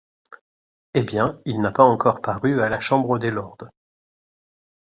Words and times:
Eh! 0.95 1.03
bien, 1.03 1.39
il 1.45 1.61
n’a 1.61 1.71
pas 1.71 1.83
encore 1.83 2.21
paru 2.23 2.59
à 2.59 2.69
la 2.69 2.79
chambre 2.79 3.19
des 3.19 3.29
lords. 3.29 3.67